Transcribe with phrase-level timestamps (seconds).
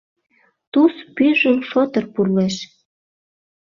[0.71, 2.55] —Туз пӱйжым шотыр пурлеш.